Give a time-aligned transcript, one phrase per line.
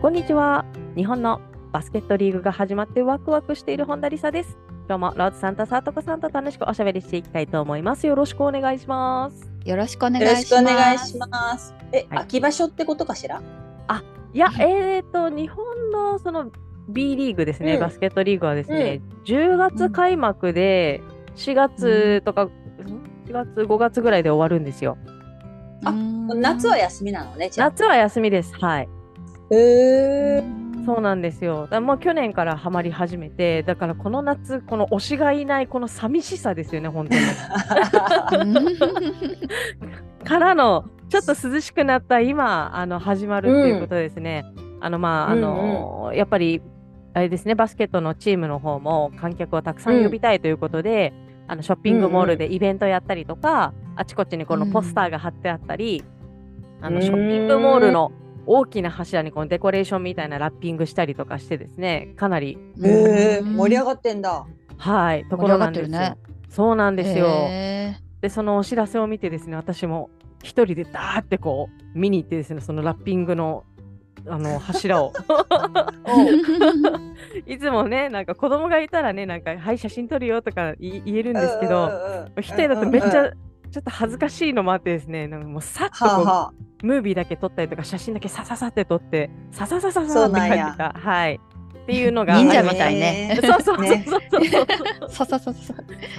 [0.00, 0.64] こんにちは。
[0.96, 4.56] 日本のバスケットリーグが始まってワクワクしている本田理沙です。
[4.88, 8.06] 今日もローズさんとさとこさんと楽しくおしゃべりしていきたいと思います。
[8.06, 9.52] よろしくお願いします。
[9.66, 11.74] よろしくお願よろしくおいします願いします。
[11.92, 12.18] え、はい。
[12.20, 13.42] 秋場所ってことかしら？
[14.32, 16.50] いや、えーと、日本のその
[16.88, 17.80] B リーグですね、うん。
[17.80, 21.02] バスケットリーグはですね、10月開幕で
[21.36, 22.48] 4月とか、
[23.26, 24.96] 4月、5月ぐらいで終わるんですよ。
[25.84, 27.68] あ夏は休みなのねじゃあ。
[27.68, 28.54] 夏は休みです。
[28.54, 28.88] はい。
[29.50, 30.44] へえ
[30.86, 31.66] そうなんですよ。
[31.70, 37.16] だもう去年からハマり始めて、だからこの夏、この推しがいないこの寂しさですよね、本当
[38.44, 38.54] に。
[40.24, 44.44] からの、ちょっと涼しくなった今、あの始まるっていうことですね。
[44.80, 46.62] あの、まあ、あの、やっぱり、
[47.12, 51.12] あれですね、バスケットのチームの方も観客をたくさん呼びたいということで、
[51.48, 56.04] あのショッピングモールでイベントやったりとか、あちこちにこのポスターが貼ってあったり、
[56.80, 58.12] あのショッピングモールの
[58.46, 64.46] 大きな柱にこのデコレーションみたいなラッピングしたりとかしてですね、かなり、へえ盛り上がってんだ。
[64.76, 65.98] はい、とこ盛り上がろなんですよ。
[65.98, 66.16] ってるね。
[66.48, 67.26] そうなんですよ。
[67.28, 70.10] へで、そのお知らせを見てですね、私も
[70.42, 73.64] 一人でダーってこう見に行ってですね、そのラッピングの
[74.26, 75.12] あの 柱を。
[77.46, 81.90] いつもね、なんか子供がいたらね、なんかはい写真撮るよとか言言えるんですけど、
[82.38, 83.32] 一人だとめっちゃ
[83.70, 90.64] ちょっと恥ずかしいのもあってですね、なんかもうさっとはあはムービーだけ撮ったりとか写真だけさささって撮ってさささささってそうなんや。
[90.64, 90.92] 書いてた。
[90.98, 91.40] はい。
[91.82, 93.38] っていうのが忍者みたいね。
[93.42, 95.10] そうそうそうねそうそう。
[95.10, 95.52] ささささ。
[95.52, 95.74] さ。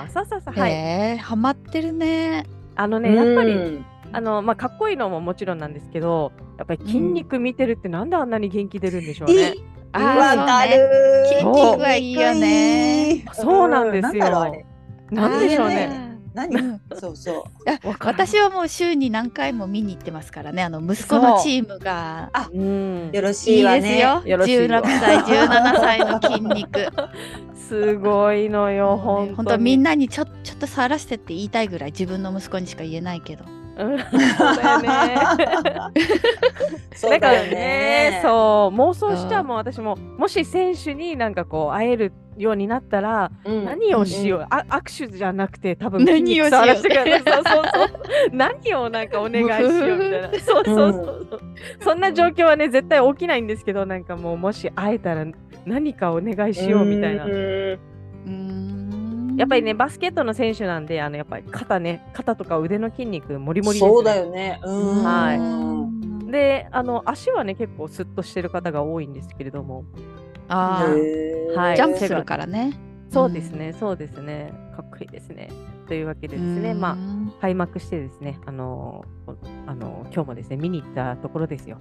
[0.08, 0.72] さささはい。
[0.72, 0.76] へ
[1.14, 2.46] え、ハマってるね。
[2.76, 9.56] あのねやっぱりうんあのまあかっこいいのももちろんなんですけどやっぱり筋肉見てるってなんであんなに元気出るんでしょうね。
[9.94, 11.26] わーかる。
[11.28, 13.26] 筋肉はいいよね。
[13.34, 14.64] そうなんですよ。
[15.12, 15.90] なんでしょうね。
[15.92, 16.56] あー何？
[16.56, 17.44] うんそうそう。
[18.00, 20.64] 私はもう週に何回も見に行ってますからね。
[20.64, 22.30] あの息子のチームが。
[22.34, 23.10] あうん。
[23.12, 24.22] よろしいいいわねですよ。
[24.26, 24.82] よろしいわ。
[24.82, 26.88] 16歳、17歳の筋肉。
[27.56, 29.36] すごいのよ本当に。
[29.36, 33.46] 本当みんなにちょちょっと触らせてって言いたいぐらい自分の息子にしか言えないけど。
[33.46, 35.16] うんそうだよね。
[36.96, 39.96] そうだからねねそう妄想しちゃううんもう私も。
[39.96, 43.66] もし選手になんかこう会えるようになったら、うん。
[43.66, 46.76] 何をしよう、あ握手じゃなくて多分何をしよう。
[46.76, 47.90] そうそうそう。
[48.32, 50.30] 何をなんかお願いしようみたいな。
[50.40, 51.42] そうそうそうそう、
[51.82, 55.26] そんな状況はね絶対起きないんですけどなんかもうもし会えたら
[55.66, 57.26] 何かお願いしようみたいな。
[59.38, 64.60] やっぱりねバスケットの選手なんであのやっぱり肩ね肩とか腕の筋肉もりもりです、ね、そうだよね。
[64.64, 65.04] うん。
[65.04, 65.40] はい。
[65.40, 66.32] うん。
[66.32, 69.84] であの足はね結構スッとしてる方が多いんですけれども
[70.52, 70.98] あー。
[70.98, 71.56] へー。
[71.56, 71.76] はい。
[71.76, 72.74] ジャンプするからね。
[73.10, 74.54] そうですね、そうですね。
[74.76, 75.50] かっこいいですね。
[75.88, 76.74] というわけでですね。
[76.74, 76.96] まああ
[77.42, 78.40] 開幕してですね。
[78.46, 79.36] あのー
[79.68, 81.78] あのー今日もですね見に行ったところですよ。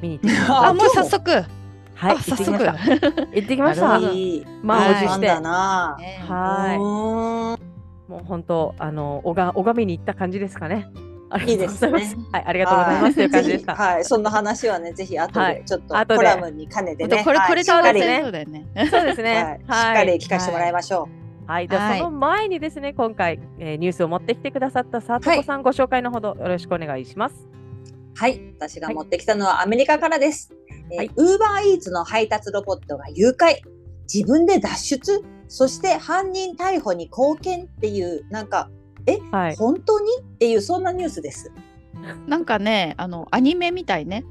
[0.00, 1.30] 見に行って ああもう早速。
[1.30, 2.58] はいあ早速。
[2.58, 3.22] 行ってきました。
[3.32, 3.88] 行ってきました。
[3.88, 4.12] なるほど。
[4.14, 4.46] いい。
[4.62, 5.06] 満を持して。
[5.08, 5.96] なんだな。
[6.00, 6.76] ねはい。
[6.76, 10.90] いもう本当あのおが拝みに行った感じですかね
[11.38, 11.84] いいいです。
[11.86, 13.14] はいありがとうございます。
[13.14, 15.54] という感じでしたはい、その話はね、ぜひ後はい。
[15.56, 18.06] でちょっとコラムに兼ねてね、これこれで終わっちはいしっかり。
[18.06, 18.66] ねゃいそうだよね。
[18.74, 21.08] そうですはいねしっかり聞かせてもらいましょ
[21.46, 21.98] はい、でははい。
[21.98, 27.34] その前にですね、今回、えーニュースを持ってきてくださったさとこさん、ご紹介のほどよろしくお願いします。
[27.34, 27.48] う。
[28.14, 30.52] はい、私が持ってきたのはアメリカからです。
[30.96, 33.56] はいウーバーイーツの配達ロボットが誘拐、
[34.12, 38.70] 自分で脱出、そして犯人逮捕に貢献っていう、なんか、
[39.06, 40.06] え、はい、本当に？
[40.20, 41.52] っていう、そんなニュースです。
[42.26, 44.24] なんかね、あのアニメみたいね。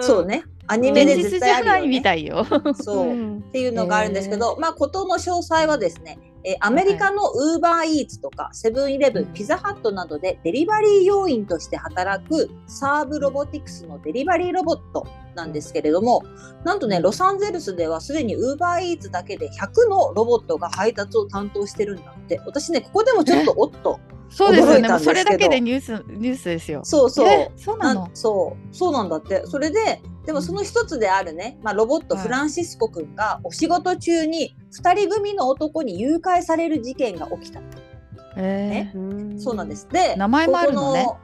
[0.00, 2.22] そうね、アニメで現実絶対あるよ、ね。
[2.22, 2.46] よ。
[2.74, 3.06] そう。
[3.06, 16.22] んっていうのがあるんですけど、まあ、ことの詳細はですね、えーアメリカのウーバーイーツとかセブンイレブン、ピザハットなどでデリバリー要員として働くサーブロボティクスのデリバリーロボットなんですけれども、
[16.64, 22.40] なんとね、ロサンゼルスではすでにウーバーイーツだけで100のロボットが配達を担当してるんだって。
[22.46, 23.98] 私ね、ここでもちょっとおっと。
[24.28, 24.98] そうですよね。
[25.00, 26.80] それだけでニュースニュースですよ。
[26.84, 27.28] そうそう。
[27.28, 27.50] え？
[27.56, 28.10] そうななの。
[28.14, 32.24] そうそうなんだってそれででもその一つであるね、まあ、ロボットはい。
[32.24, 37.60] フランシスコ君がお仕事中に2人組の男に誘拐される事件が起きた、
[38.36, 38.90] え
[39.38, 39.88] そうなんです。
[39.90, 41.04] で名前もあるのね。
[41.06, 41.18] ここ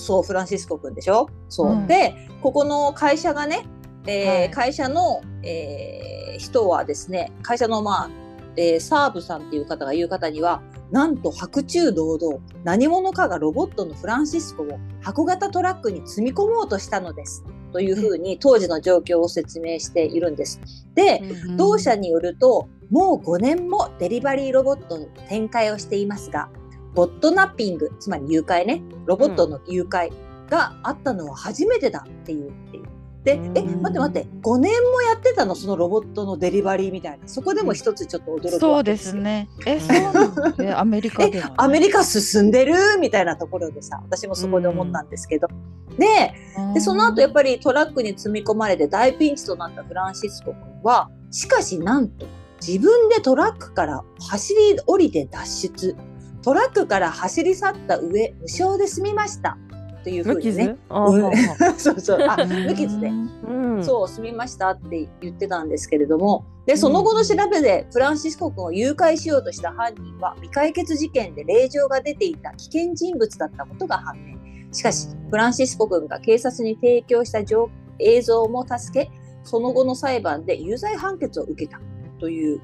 [0.00, 1.28] そうフランシスコ君でしょ？
[1.48, 1.86] そう、うん。
[1.86, 3.66] でここの会社がね、
[4.06, 4.50] えーはい。
[4.50, 8.10] 会社の、えー人はですね会社のまあ、
[8.56, 10.62] えーサーブさんっていう方が言う方には
[10.92, 17.42] なんと白昼堂々何者かがロボットのフランシスコを箱型トラックに積み込もうとしたのです
[17.72, 20.60] というふうに当時の状況を説明しているんです。
[20.94, 21.22] で、
[21.56, 26.48] 同社によるともう5年もデリバリーロボットの展開をしていますが
[26.94, 30.10] ボットナッピングつまり誘拐ねロボットの誘拐
[30.48, 32.87] があったのは初めてだっていうっていう。
[33.28, 33.58] で、うん。
[33.58, 35.54] え待って待って5年もやってたの？
[35.54, 37.28] そのロボットのデリバリーみたいな。
[37.28, 39.48] そこでも一つちょっと驚くそうですね。
[39.66, 41.42] え、そうなのえ アメリカね。
[41.56, 42.74] アメリカ進んでる？
[43.00, 45.48] みたいなところでさ私もそこで思ったんですけど、
[45.98, 46.32] で
[46.74, 52.26] でその後やっぱりトラックに積み込まれて大ピンチとなったフランシスコ君はしかしなんと
[52.66, 55.96] 自分でトラックから走り降りて脱出。
[56.40, 59.58] トラックから走り去った上無償で済みました
[60.02, 60.76] というふうにね。
[60.88, 62.00] そう。
[62.00, 62.48] そうあうん。
[62.66, 63.08] 無傷で。
[63.08, 63.84] うん。
[63.84, 66.44] そう済みましたって言ってたんですけれども。
[66.66, 74.36] でその後の調べでフランシスコ君を誘拐しようとした犯人は未解決事件で令状が出ていた危険人物だったことが判明。
[74.72, 75.30] しかしうん。
[75.30, 79.10] フランシスコ君が警察に提供した情映像も助け
[79.44, 81.80] その後の裁判で有罪判決を受けた
[82.20, 82.60] という。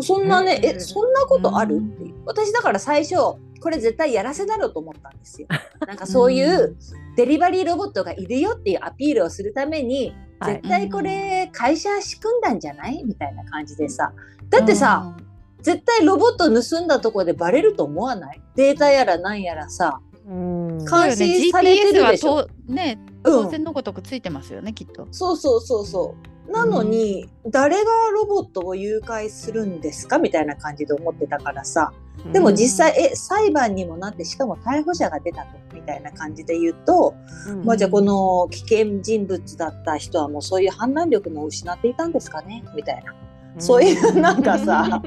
[0.00, 0.76] そんなね、うん。
[0.76, 1.76] えそんなことある？
[1.76, 2.14] うんっていう。
[2.26, 3.14] 私だから最初
[3.60, 5.48] これ絶対やらせだろうと思ったんですよ。
[5.86, 6.76] なんかそういう
[7.16, 10.54] デリバリーロボットがいるよっていうアピールをするためにはい。
[10.54, 13.02] 絶対これ会社仕組んだんじゃない？
[13.04, 14.12] みたいな感じでさ。
[14.50, 15.16] だってさ、
[15.60, 18.40] 絶対ロボット盗んだところでバレると思わない？
[18.54, 20.78] データやらなんやらさ、うん。
[20.78, 22.46] 監視されてるでしょ。
[22.68, 23.44] ねうん。
[23.44, 25.08] 当然のごとくついてますよね、きっと。
[25.10, 31.92] そうそうそうそうなのに、誰がロボットを誘拐するんですかみたいな感じで思ってたからさ。
[32.32, 37.14] でも実際、え裁判にもなってしかも逮捕者が出たとみたいな感じで言うと、
[37.48, 37.64] うん。
[37.64, 42.64] まあ、じゃあこの危険人物だった人はもうそういう判断力も失っていたんですかね？
[42.74, 43.14] みたいな。
[43.60, 45.02] そういうなんかさ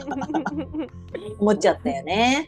[1.39, 2.47] 思っちゃったよね。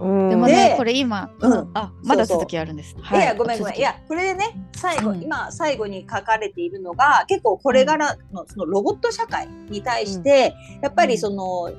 [0.00, 0.30] うん。
[0.30, 1.70] でもねで、これ今、うん。
[1.74, 2.96] あまだ続きあるんです。
[3.12, 3.14] い。
[3.14, 3.76] やごめんごめん。
[3.76, 11.72] いやこれでね最後、うん今最後に書かれているのが結構これからのそのロボット社会に対して、やっぱりその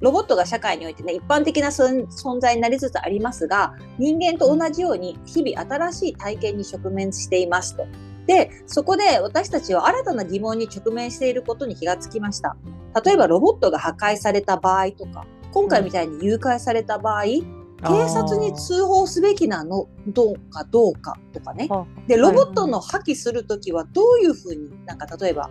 [0.00, 7.86] ロボットが社会においてね一般的な存存在になりつつありますが人間と同じように日々新しい体験に直面していますと。
[8.26, 12.56] でそこで私たちは新たな疑問に直面していることに気がつきました。
[13.04, 21.68] 例えばロボットが破壊された場合とか今回みたいに誘拐された場合、警察に通報すべきなのどうかどうかとかね。
[21.70, 25.50] あでロボットの破棄する時はどういうふうになんか例えば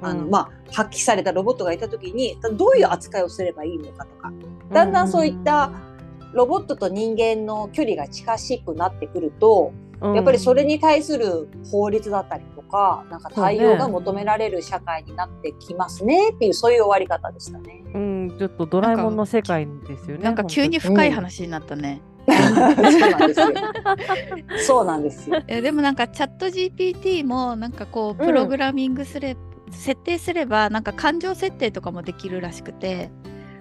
[0.00, 4.32] あの、うんまあ、破棄されたロボットがいた時にどういう扱いをすればいいのかとか。
[4.72, 5.72] だんだんそういった
[6.32, 10.14] ロボットと人間の距離が近しくなってくるとうん。
[10.14, 17.82] やっぱりそれに対する法律だったりとかなんか対応が求められる社会になってきますねっていうそういう終わり方でしたね。
[17.94, 20.24] うん、ちょっとドラえもんの世界ですよね。
[20.24, 22.00] なんか急に深い話になったね。
[22.28, 22.44] そう
[23.10, 23.46] なんですよ。
[24.66, 25.42] そうなんですよ。
[25.48, 29.36] えでもなんかチャット GPT もなんかこううんプログラミングすれ、
[29.70, 33.10] 設定すればなんか感情設定とかもできるらしくて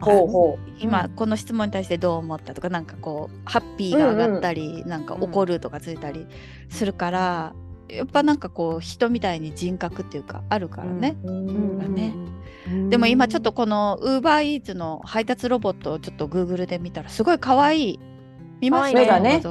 [0.02, 6.28] ほうほ今この質問に対してどう思ったとかなんかこうハッピーが上がったり、なんか怒るとかついたり
[6.70, 7.54] するから、
[7.92, 11.18] やっぱなんかこう人みたいに人格っていうかあるからね。
[12.90, 18.00] でも今ちょっとこの UberEats の配達ロボットをちょっと Google で見たらすごい可愛い
[18.62, 19.42] 見ました目がね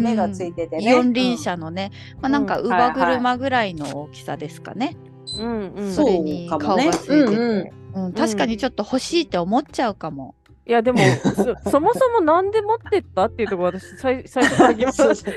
[0.00, 0.84] 目がついててね。
[0.84, 2.46] 四輪車のね、まあ、なん。
[2.46, 2.64] かうん。
[2.64, 4.96] 乳母車ぐらいの大きさですかね、
[5.38, 5.72] うん。
[5.74, 7.70] うん、それに顔がついてて、う
[8.00, 8.04] ん。
[8.06, 8.12] うん。
[8.12, 10.34] 確かにちょっと欲しいって思っちゃうかも。
[10.68, 10.98] いやでも
[11.64, 14.92] そそもそもなんで持ってったっていうところ私最最初から疑問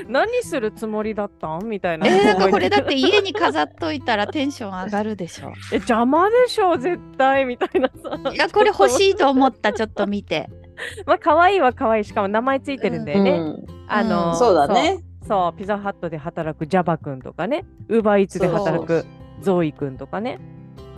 [0.08, 2.08] 何するつもりだったんみたいな。
[2.08, 5.52] えー、なんかこれだって家に飾っといたら テンション上がるでしょ。
[5.72, 8.30] え邪魔でしょ絶対みたいなさ。
[8.32, 10.48] いやこれ欲しいと思ったちょっと見て。
[11.06, 13.30] まあ可愛いは可愛いしかも名前ついてるんだよね。
[13.30, 14.98] うんあの、うんそうだね。
[15.22, 15.28] そう。
[15.28, 19.04] そうピザハットで働くジャバくんとかね、ウーバーイーツで働く
[19.40, 20.40] ゾーイくんとかね、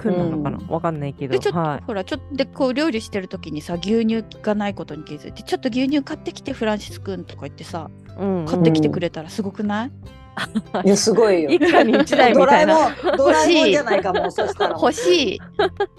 [0.02, 1.84] くんなのかな、わかんないけど、でちょっと、はい。
[1.86, 9.90] ほらちょっとでこう料理してる時にさ牛乳がないことに気づいてちょっと牛乳買ってきてフランシス君とか言ってさうん買ってきてくれたらすごくない、
[10.84, 11.50] いやすごいよ。
[11.52, 12.90] 一家に一台みたいな。
[13.16, 14.74] ドラじゃないかもうそしたら。
[14.74, 15.40] 欲しい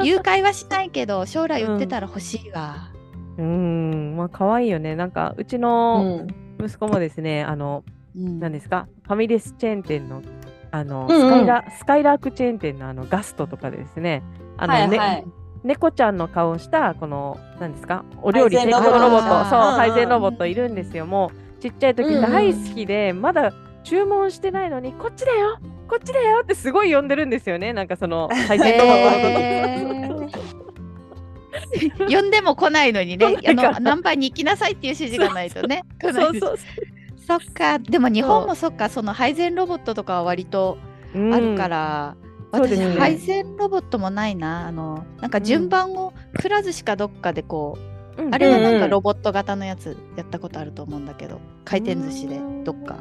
[0.03, 2.89] 誘拐はしないけど将来売ってたら欲しいわ。
[3.37, 4.95] うん、まあ可愛いよね。
[4.95, 6.27] なんかうちうのん。
[6.59, 7.83] 息子もですね、あの、
[8.15, 10.21] うん何ですか、ファミレスチェーン店の、
[10.73, 11.21] あの、うんうん。
[11.21, 14.23] スカイラスカイラークチェーン店のあのガストとかでですね、
[14.57, 15.25] あの、ねはいはい。
[15.63, 18.03] 猫ちゃんの顔をしたこの何ですか？
[18.23, 18.99] お料理配提膳ロボット。
[18.99, 19.49] 供ロボット。
[19.49, 21.05] そう配膳ロボットいるんですよ。
[21.05, 22.31] もうちっちゃい時うんうん。
[22.31, 23.53] 大好きで、まだ
[23.83, 27.71] 注文してないのにこっちだよこっちだよってすごい呼んでるんですよね。
[27.71, 29.39] なんかその配膳ロボットの。
[29.39, 30.63] えー。
[32.09, 36.45] 呼んでも来ないのにね あの何番に行きなさいっていう指示がないとね 来ないです。
[36.45, 36.92] そうそう
[37.27, 37.79] そっか。
[37.79, 38.89] でも日本もそっか。
[38.89, 40.77] その配膳ロボットとかは割と
[41.13, 42.15] あるから、
[42.53, 42.95] うですね。
[42.99, 44.67] 配膳ロボットもないな。
[44.67, 47.77] あのなんか順番をくら寿司かどっかでこ
[48.17, 48.33] う、うん。
[48.33, 48.75] あれはなんうん。
[48.75, 52.97] うんかロボット型のやつやったことあると思うんだけど回転寿司でどっか。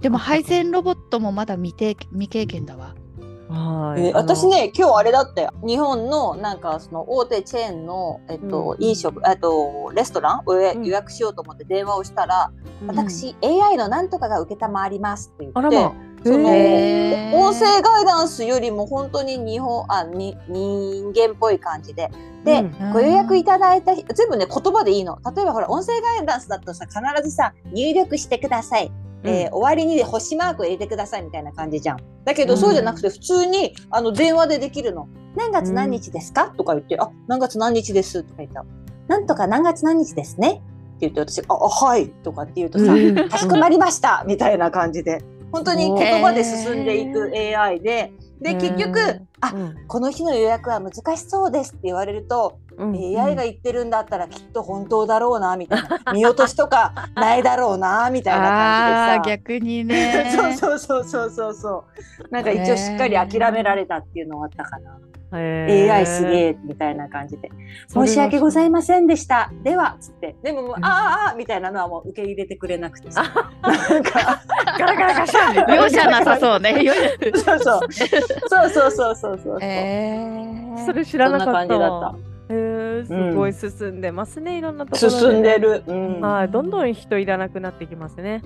[0.00, 2.94] でも配膳ロボットもまだ未経未経験だわ
[3.48, 4.06] はい。
[4.06, 5.50] えー私ね今日あれだったよ。
[5.66, 8.84] 日本のなんかその大手チェーンの、えっとうん。
[8.84, 10.42] 飲食えっとレストラン？
[10.46, 12.52] を予約しようと思って電話をしたら、
[12.82, 12.88] うん。
[12.88, 14.56] 私 AI のなんとかが承
[14.90, 15.94] りますって言ってま。
[16.24, 22.10] その音声ガイダンスよりも本当に日本あに人間っぽい感じで。
[22.44, 22.92] で、うん。
[22.92, 25.18] ご予約いただいた人全部ね言葉でいいの。
[25.34, 28.90] 例えばほら音声ガイダンスだとさ必ずさ入力してください、
[29.24, 31.98] えー終わりに星マークを入れてくださいみたいな感じじゃん。
[32.24, 32.60] だけど、うん。
[32.60, 35.08] そうじゃなくて普通にあの電話でできるの。
[35.36, 38.64] 何月何日ですか、とか言ってあ何月何日ですとか言った
[39.06, 40.50] なんとか何月何日ですね。
[40.50, 43.28] って言って私ああはいとかって言うとさ、うん。
[43.28, 45.22] かしこまりましたみたいな感じで。
[45.50, 49.86] 本当に言葉で進んでいく AI でで結局あうん。
[49.86, 52.94] この日の予約は難しそうですって言われると、うん。
[52.94, 56.00] AI が言ってるんだったらきっと本当だろうなみたいな。
[56.12, 59.36] 見落としとかないだろうなみたいな感じでさ。
[59.36, 60.30] 逆にね。
[60.34, 61.84] そうそうそうそうそうそ
[62.30, 62.32] う。
[62.32, 64.98] なんか一応しっかり諦められたっていうのはあったかな、
[65.30, 67.50] AI すげえみたいな感じで。
[67.88, 69.50] 申し訳ございませんでした。
[69.62, 70.36] ではつって。
[70.42, 73.22] でももう、ああああみたいなのはもう受け入れてくれなくてさ。
[73.62, 74.42] なんか
[74.78, 76.74] ガラガラガシャ容赦なさそうね。
[77.44, 77.92] そうそう。
[77.92, 80.86] そうそうそうそうそう、えー。
[80.86, 82.28] それ知らなかったそんな感じだった。
[82.50, 86.20] へーすごい進んでますね、いろんなところで進んでる、うん。
[86.22, 88.42] はいどんどん人いらなくなってきますね。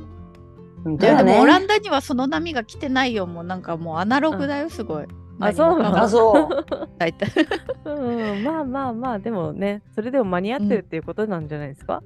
[0.83, 3.27] 本いやでもオランダにはその波が来てないよ。
[3.27, 5.07] もうなんかもうアナログだよすごい、
[5.41, 6.03] あそうなの？
[6.03, 7.31] あそう大体。
[7.85, 12.03] うんまあまあまあでもねそれでも間に合ってるっていうことなんじゃないですか？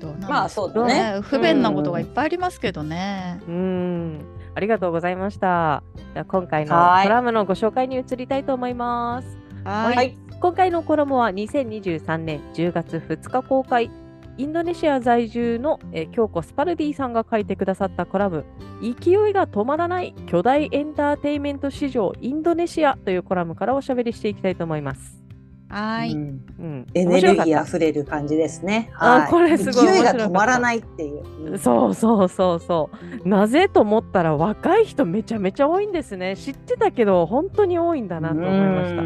[0.00, 1.20] どうなんまあそうだね。
[1.22, 4.20] 不便なことがいっぱいありますけどね、うん。
[4.54, 5.82] ありがとうございました。
[6.14, 7.04] では今回のはい。
[7.04, 9.38] コラムのご紹介に移りたいと思います。
[9.64, 9.96] はい。
[9.96, 10.18] はい。
[10.38, 13.90] 今回のコラムは2023年10月2日公開
[14.38, 18.44] インドネシア在住の、えー京子スパルディさんが書いてくださったコラム
[18.80, 25.26] 「勢いが止まらない巨大エンターテインメント市場インドネシア」というコラムからおしゃべりしていきたいと思います。
[25.68, 28.90] はい、うんうん、エネルギー面あふれる感じですね。
[28.98, 31.58] あはいこれすごい勢いが止まらないっていう。
[31.58, 32.90] そうそうそうそ
[33.24, 33.28] う。
[33.28, 36.36] なぜと思ったら若い人めちゃめちゃ多いんですね。
[36.36, 39.02] 知ってたけど本当に多いんだなと思いました。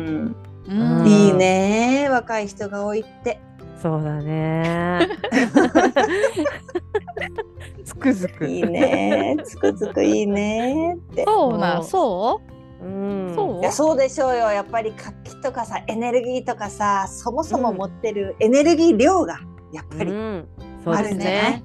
[1.08, 3.40] いいね若い人が多いって。
[3.80, 5.08] そうだね。
[7.84, 8.46] つくづく。
[8.46, 9.36] いいね。
[9.44, 11.24] つくづくいいねって。
[11.24, 12.40] そうなそそ
[12.82, 12.84] う？
[12.84, 13.34] うん。
[13.34, 13.60] そう？
[13.60, 14.50] いやそうでしょうよ。
[14.52, 19.40] やっぱり活気とかさエネルギーとかさそもそも持ってるエネルギー量が
[19.72, 20.48] やっぱり、あるん
[20.84, 21.64] じゃないね。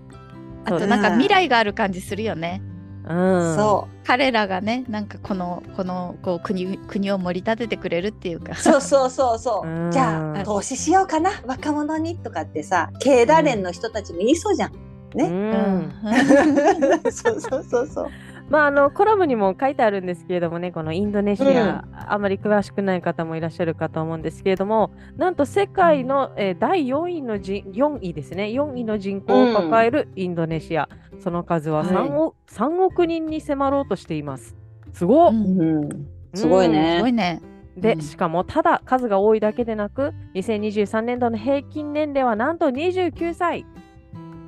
[0.66, 2.62] あとなんか未来がある感じするよね。
[2.62, 2.75] うん、
[3.08, 14.74] そ彼らがねなんかこのこのこう国国を盛り立ててくれるっていうかうそうそうそうそううんじゃあ投資しようかな若者にとかってさ経団連の人たちも言いそうじゃん。
[14.74, 15.28] うね。
[15.30, 15.92] ん。
[17.12, 18.12] そうそうそうそう。
[18.50, 28.46] まああのコラムにも書いてあるんですけれどもねこのインドネシア、あまり詳しくない方もいらっしゃるかと思うんですけれどもなんと世界の、えー第4位の人4位ですね。
[28.46, 34.56] 4位の人口を抱えるインドネシア、その数は 3, 億3億人に迫ろうとしています。
[34.94, 35.60] すごっ、うん。
[35.60, 37.00] うん、すごいすね。
[37.02, 37.42] ごいね。
[37.78, 38.02] で、うん。
[38.02, 43.66] しかもただ数が多いだけでなく2023年度の平均年齢はなんと29歳。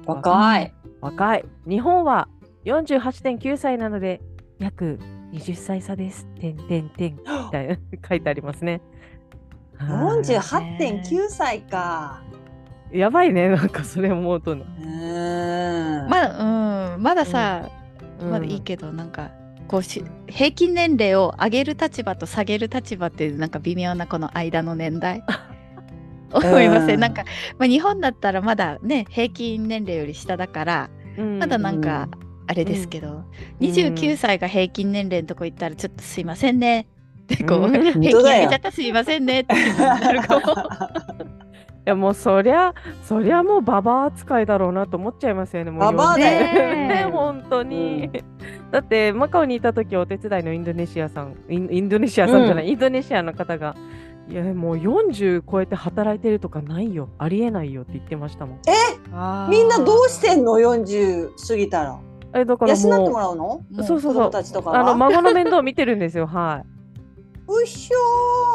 [0.05, 0.73] 若い。
[1.01, 1.45] 若い。
[1.67, 2.27] 日本は
[2.67, 4.21] 48.9歳なので
[4.59, 5.00] 約
[5.31, 6.25] 20歳差です。
[6.39, 7.21] てんてんてんみ
[7.51, 8.74] たいな書いてありますね。
[8.74, 8.79] はい
[9.77, 12.24] 48.9歳か。
[12.91, 14.65] やばいね、なんかそれ思うとね。
[14.79, 16.09] うーん。
[16.09, 17.69] まだうんまださ、
[18.19, 19.29] うんまだいいけどなんか
[19.67, 25.24] こうし平均年齢を上げる立場と下げる立場っていうなんか微妙なこの間の年代
[26.33, 27.24] 思いません、うんなんか、
[27.59, 32.09] まあ、日本だったらまだね平均年齢より下だからうんまだなんか
[32.47, 33.25] あれですけど、うん。
[33.59, 36.87] 29歳が平均年齢のとこ行ったらちょっとすいませんね。
[37.33, 37.71] ってこう、うん。
[37.71, 39.41] 平均上げちゃったすいませんね。
[39.41, 40.45] って気分になるかも。
[41.87, 42.73] いやもうそりゃ、
[43.05, 45.71] そりゃもうババア扱いだろうなと思っちゃいますよね。
[45.71, 46.39] もうババアだよ。
[46.53, 48.09] ねね 本当に。
[48.71, 53.73] だってマカオにいた時お手伝いのインドネシアさん、インインドネシアさんじゃない、インドネシアの方が、
[54.29, 59.49] いやもう40超えて働いてるとかないよ、ありえないよって言ってましたもん。
[59.49, 61.97] みんなどうしてんの ?40 過ぎたら。
[62.34, 63.65] えだから養ってももらうの？
[63.84, 64.13] そうそうそう。
[64.13, 64.79] 子供たちとかは？
[64.79, 66.67] うあの孫の面倒を見てるんですよはい。
[67.48, 67.91] うっし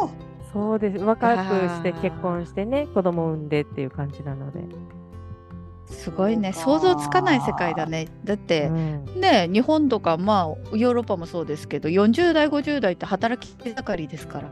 [0.01, 0.11] ょー。
[0.53, 1.03] そうです。
[1.03, 4.61] 若くして結婚してね子供産んでっていう感じなので。
[5.87, 6.53] すごいね。
[6.55, 8.09] 想像つかない世界だね。
[8.25, 9.21] だって、うん。
[9.21, 14.51] ね日本とかまあヨーロッパもそうですけど40代50代って働き盛りですから、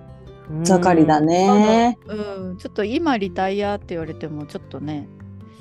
[0.64, 1.20] 盛りだ。
[1.20, 1.98] ね。
[2.06, 5.08] うん、ちょっと今リタイアって言われてもちょっとね。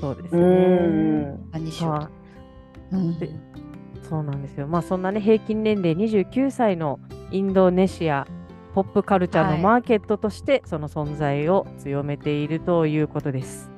[0.01, 0.45] そうですうね。
[0.45, 1.51] ん。
[1.51, 2.09] 何しようはと、
[2.93, 3.17] うん。
[3.19, 3.29] で
[4.09, 4.67] そうなんですよ。
[4.67, 6.99] まあそんなね平均年齢29歳の
[7.31, 8.27] インドネシア
[8.73, 13.69] ポップカルチャーのはいマーケットとしてその存在を強めているということです。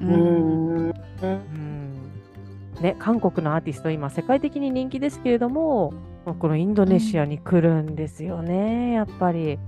[0.00, 0.92] ううんん。
[1.22, 2.12] うん
[2.80, 5.92] ね、韓国のアーティスト今世界的に人気ですけれども
[6.38, 9.58] このインドネシアに来るんですよね、やっぱり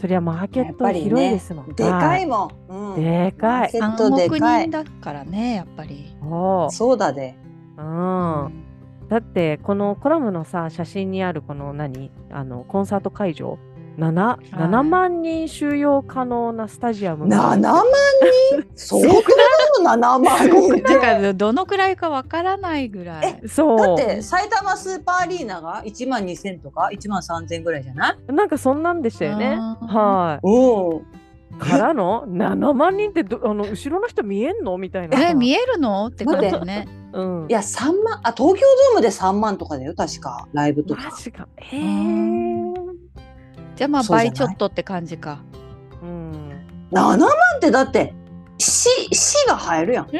[0.00, 2.94] そりゃマーケット広いですもん、でかいはもん。
[2.94, 3.02] うん。
[3.02, 4.70] でかいマーケッ3トで億かい人。
[4.72, 6.16] だからねやっぱり。
[6.20, 7.36] そうそうだで。
[7.78, 8.65] うん、
[9.08, 12.10] だってこのコラムのさ写真にあるこの何？
[12.32, 13.58] あのコンサート会場
[13.98, 17.28] ？7, 7万人収容可能なスタジアム？
[17.28, 17.84] が7万
[18.52, 18.68] 人？
[18.74, 19.22] 相当だよ、
[19.84, 20.20] 7万
[20.50, 20.72] 人。
[20.72, 20.82] って。
[20.82, 23.40] なんかどのくらいかわからないぐらい。
[23.48, 23.78] そう。
[23.78, 28.32] だって埼玉スーパーアリーナが1万2000とか1万3000ぐらいじゃない？
[28.32, 29.56] なんかそんなんでしたよね。
[29.56, 30.46] はい。
[30.46, 30.96] う。
[30.96, 31.58] ん。
[31.58, 34.76] からの？7万人ってどあの後ろの人見えんの？
[34.76, 35.16] みたいな。
[35.16, 36.08] さえ見えるの？
[36.08, 36.86] って感じだね。
[37.16, 41.10] うんいや3万あ東京ドームで3万とかだよ確かライブとか。
[41.10, 41.48] マジか。
[41.56, 41.84] へうえ。
[43.76, 45.40] じゃあまあ倍ちょっとって感じか。
[46.02, 46.50] うん。
[46.92, 48.14] 7万ってだって
[48.58, 50.08] 市市が入るやん。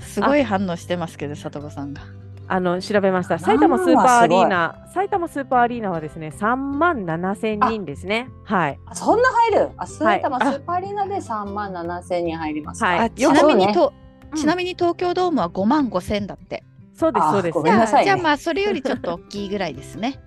[0.00, 2.02] すすごい反応してますけど、里子さんが。
[2.46, 3.36] あの調べました。
[3.36, 8.28] 7埼玉スーパーアリー万ナ、埼玉スーパーアリーナはですね、3万7千人ですね。
[8.44, 8.78] はい。
[8.86, 9.70] あそんな入る？
[9.78, 12.86] あ埼玉はいスーパーアリーナで3万7千人入りますか。
[12.86, 14.03] はいあちなみによと、うん
[14.34, 16.62] ちなみに東京ドームは5万5千だって。
[16.94, 17.62] そうですあそうですご。
[17.62, 20.20] めんなさいねじゃあまあそれよりちょっと大きいぐらいですね。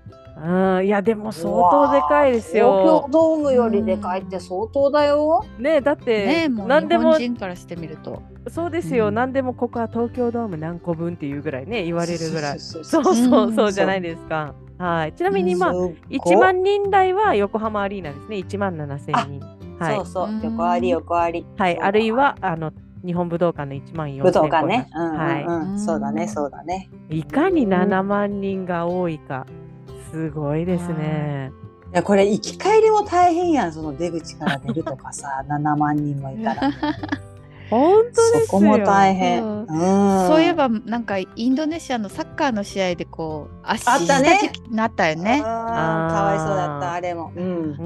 [0.43, 0.85] うん。
[0.85, 3.09] いやでも相当でかいです東京よ。
[3.11, 5.45] ドームよりでかいって相当だよ。
[5.57, 8.21] ねだっねてもう日何でも本人からしてみると。
[8.49, 9.07] そうですよ。
[9.07, 12.59] うん何でもここは東京ドーム何個分っていうぐらいね言われるぐらい。
[12.59, 14.53] そそううそうそううんじゃないですか。
[14.77, 15.13] はい。
[15.13, 15.79] ちなみにまあすっ
[16.19, 18.37] ご1万人台は横浜アリーナですね。
[18.37, 19.39] 1万7千人。
[19.79, 20.05] はいそう。
[20.05, 21.45] そううん横あり横あり。
[21.57, 21.79] はい。
[21.79, 22.71] あるいはあの
[23.05, 24.89] 日本武道館の1万4千武道館ね。
[24.93, 25.43] うんうんはい。
[25.43, 26.89] うんそうだねそうだね。
[27.09, 29.45] いかに7万人が多いか、
[30.11, 31.51] すごいですね。
[31.93, 36.69] いやこれ行き帰りも大変やんその出口から出るとかさ 7万人もいたら
[37.69, 38.45] 本当ですよ。
[38.45, 39.43] そこも大変。
[39.43, 45.41] うんうんそういえばなんかインドネシアのサッカーの試合でこう足あったね下敷きになったよね。
[45.43, 47.83] あーかわいそうだったあれも、うん、う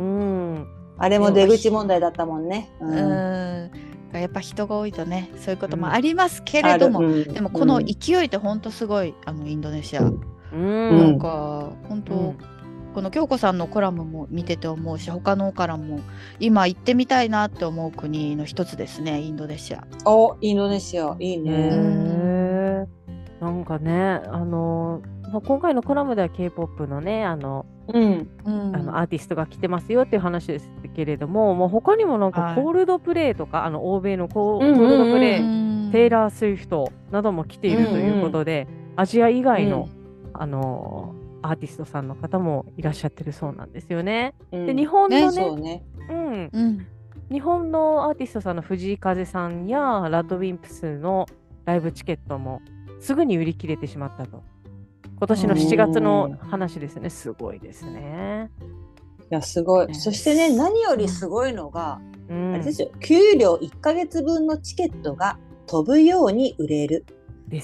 [0.59, 0.67] ん。
[0.97, 2.69] あれも出口問題だったもんね。
[2.79, 3.71] ううんん、
[4.19, 7.33] やっぱ人が多いとねそういうこともありますけれども、うん。
[7.33, 7.85] でもこのうん。
[7.85, 10.19] 勢いって本当すごいあのインドネシア、う
[10.53, 11.11] なん。
[11.13, 11.19] ん。
[11.19, 12.37] か本当、うん。
[12.93, 16.01] この京子さんのコラムも見てて思うし他のからも
[16.39, 19.87] 今行ってみたいなって思う国の一つですねインドネシア。
[20.05, 21.51] おインドネシアいいへね。
[21.69, 22.85] ー。
[23.41, 28.27] なんかね、あの、まあ、今回のコラムでは K-POP のね、あの、うん。
[28.45, 38.65] うんあのアーティストが来てますよっていう話ですけれども、もう他にもなんかはいコールドプレイとか、あの欧米のコールドプレイ、うんテイラー・スウィフトなども来ているということで、
[38.95, 44.33] アジア以外の、うあのアーティストさんの方もいらっしゃってるそうなんですよね。
[44.51, 45.83] うんで日本のねそうね。
[46.09, 46.87] うん、うん
[47.31, 51.25] 日本のアーティストさんの藤井風さんやラッドウィンプスの
[51.63, 52.61] ライブチケットも
[52.99, 54.43] すぐに売り切れてしまったと。
[55.21, 57.11] 今年の7月の話ですね。
[57.11, 58.49] すごいですね。
[58.59, 58.63] い
[59.29, 59.85] やすごい。
[59.85, 67.05] ねそしてね何よりすごいのが、うん、あれですよ給料1ヶ月分のチケットが飛ぶように売れる。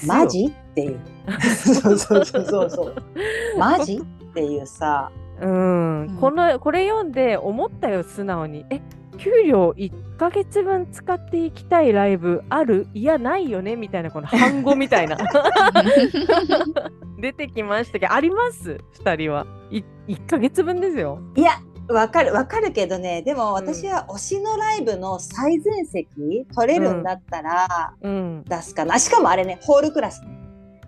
[0.06, 1.00] マジっていう。
[1.42, 2.94] そうそうそうそうそう。
[3.58, 5.10] マジっていうさ。
[5.40, 8.80] うん、うんこのこれ読んで思ったよ素直にえ
[9.18, 12.86] 給料1ヶ月分使っていきたいライブある？
[12.94, 13.76] いやないよね？
[13.76, 15.16] みたいなこの反語みたいな。
[17.20, 19.46] 出てきましたけどあります？2人は。
[19.70, 21.18] い1ヶ月分ですよ。
[21.36, 21.52] いや
[21.88, 23.22] わかるわかるけどね。
[23.22, 28.44] でも私は推しのライブの最前席取れるんだったらうん。
[28.44, 30.28] 出すかな、しかもあれねホールクラスね。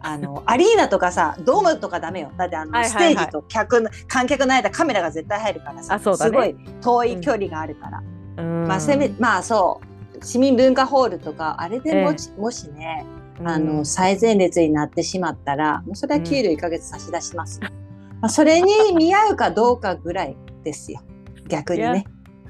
[0.02, 2.30] あの アリーナとかさドームとかダメよ。
[2.36, 3.14] だってあの、はいはいはい。
[3.14, 5.94] ステージと客の観客の間カメラが絶対入るからさ。
[5.94, 6.30] あそうだね。
[6.30, 10.24] すごい遠い距離があるから、うんまあせめまあそう。
[10.24, 13.06] 市民文化ホールとかあれでもし,、もしね
[13.42, 17.70] あの最前列になってしまったらもうそれは給料1ヶ月差し出します、ま
[18.22, 21.00] あ、それに見合うかどうかぐらいですよ。
[21.48, 22.04] 逆にね。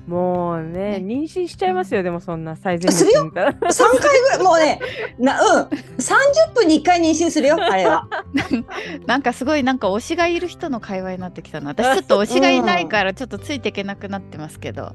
[0.06, 1.06] もうね、ね。
[1.06, 3.52] 妊娠しちゃいますよ、でもそんな最前するよ見たら。
[3.52, 4.80] 3回ぐらいもうね
[5.18, 5.62] なうん。
[5.66, 8.08] 30分に1回妊娠するよあれは。
[9.06, 11.68] なんかすごいなんか推しがいる人の会話になってきたな。
[11.68, 14.82] 私ちょっと推しがいないからちょっとついていけなくなってますけど。
[14.82, 14.92] いや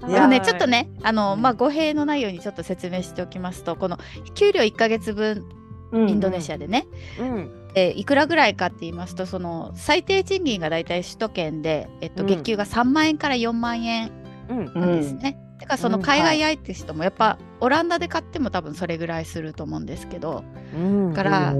[0.00, 3.98] でもねちょっとねあのまあ語弊のないようにちょっと説明しておきますとこの
[4.34, 5.44] 給料1ヶ月分
[5.92, 6.86] インドネシアでね、
[7.18, 7.50] うん。
[7.74, 14.10] えーいくらぐらいかって言いますとその最低賃金がだいたい首都圏で、えっと、うん月給が3万円から4万円
[14.48, 14.72] うん。
[14.74, 15.38] うなんですね。
[15.60, 21.14] だからそのうん海外アーティストもやっぱオランダで買っても多分それぐらいすると思うんですけど、うん。
[21.14, 21.54] だから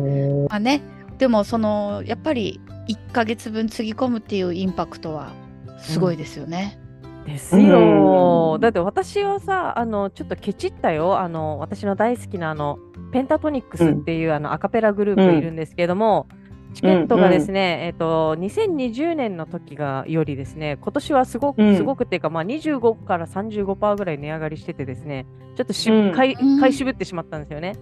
[0.49, 0.83] まあね
[1.19, 5.33] でもそのやっぱり1ヶ月分つぎ込むっていうインパクトは
[5.79, 6.79] すごいですよね。
[7.27, 8.61] ですよ、うん。
[8.61, 11.19] だって私はさあのちょっとケチったよ。
[11.19, 12.79] あの私の大好きなあの
[13.13, 16.27] ペンタトニックスっていう、あのアカペラグループいるんですけども、
[16.75, 21.77] チケットがですね、えっ、と2020年の時がよりですね今年はすごく、うん。
[21.77, 26.61] すごくっていうかまあ25から35%ぐらい値上がりしててですねちょっとし、うん買いうん。
[26.61, 27.75] 買い渋ってしまったんですよね。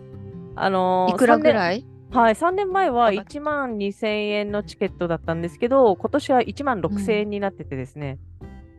[0.56, 1.52] あのーいくらぐい？
[1.52, 8.33] らいはい、3年前は上がっ1万2000円のチケットだったんですけど、今年は1万6000円になっててですね、うん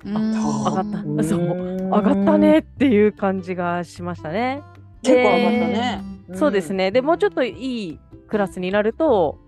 [0.06, 1.00] 上がった。
[1.00, 1.24] うん。
[1.24, 1.40] そう。
[1.40, 4.62] 上がったねっていう感じがしましたね。
[5.02, 6.04] 結構上がったでね。
[6.34, 6.92] そうですね。
[6.92, 9.40] でもうちょっといいクラスになると、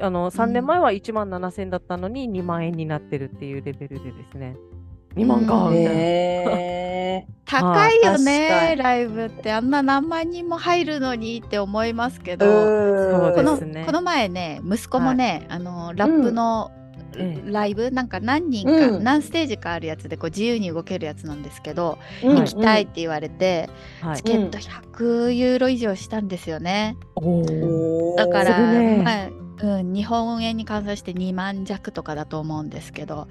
[0.00, 4.56] あの3年前は1万7000円だったのに2万円になってるっていうレベルでですね。
[5.14, 5.78] 2万か、うん。
[5.78, 6.00] みたいな。
[6.00, 8.82] へ高いよねに。
[8.82, 9.52] ライブって。
[9.52, 13.84] あんな何万人も入るのにって思いますけーど、そうこのですね。
[13.86, 16.83] この前ね息子もね、あのラップのええ
[17.46, 19.04] ライブ、なんか何人か、うん。
[19.04, 23.68] 何ステージかあるやつでこう自由に動けるやつなんですけど、うん行きたいって言われて、
[24.00, 24.16] はい。
[24.16, 26.96] チケット100ユーロ以上したんですよね。
[28.16, 29.02] だから、ね。
[29.02, 33.28] まあうん、日本円に換算して2万弱とかだと思うんですけど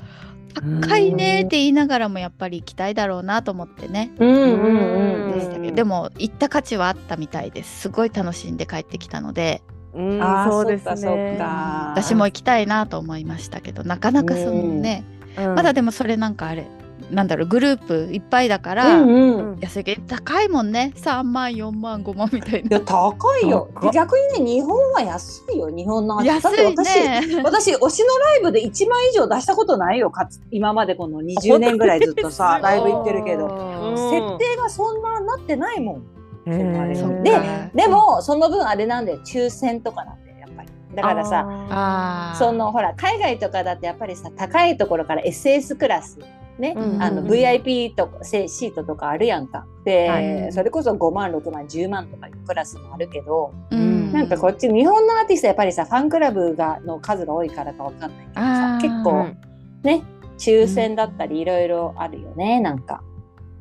[0.53, 4.11] 高いねって言いながらもやっぱり行きたいだろうなと思ってね。
[4.19, 5.33] うんうんうん。
[5.33, 7.81] でしたけどでも行った価値はあったみたいです。
[7.81, 9.63] すごい楽しんで帰ってきたので
[9.95, 10.97] うん、あーそうですそっか。
[10.97, 11.35] そっね。
[11.37, 11.93] か。
[11.95, 15.03] 私も行きたいなと思いましたけどなかなかそのね、
[15.37, 15.55] うん。
[15.55, 16.67] まだでもそれなんかあれ
[17.11, 19.37] なんだろうグループいっぱいだから、うんうん。
[19.37, 20.93] うん安いけど高いもんね。
[20.95, 23.69] 3万4万5万みたいいなや高いよ。
[23.93, 25.69] 逆にね日本は安いよ。
[25.69, 26.65] 日本の安いだって。
[26.67, 27.41] 私ね。
[27.43, 33.45] 私推しのライブで1万以上出したことないよかつ今までこの20年ぐらいずっとさ ライブ行ってるけど。
[33.47, 33.97] うん。
[33.97, 36.03] 設定がそんななってないもん
[36.45, 39.19] ででもその分あれなんだよ。
[39.19, 40.69] 抽選とかなんだよやっぱり。
[40.95, 46.19] だからさそのほら海外とかだってやっぱりさ高いところから SS クラス
[46.59, 49.65] ね、うんあのうん VIP とかシートとかあるやんか。
[49.85, 50.53] で、はい。
[50.53, 54.11] それこそ5万6万10万とかいうクラスもあるけど、うん。
[54.13, 59.37] なんかこっち日本のアーティストやっぱりさファンクラブがの数が多いからかわかんないけどさ結構うん
[59.81, 60.03] ね
[60.37, 63.01] 抽選だったりいろいろあるよねなんか。